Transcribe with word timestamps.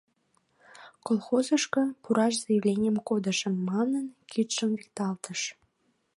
Колхозышко 1.05 1.81
пураш 2.03 2.33
заявленийым 2.41 2.97
кондышым,— 3.07 3.55
манын, 3.69 4.05
кидшым 4.31 4.71
викталтыш. 4.79 5.41